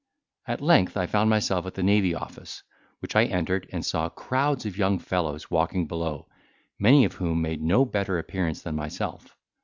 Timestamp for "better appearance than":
7.85-8.75